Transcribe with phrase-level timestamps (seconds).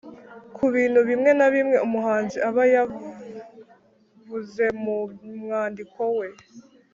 [0.55, 4.97] ku bintu bimwe na bimwe umuhanzi aba yavuze mu
[5.41, 6.27] mwandiko we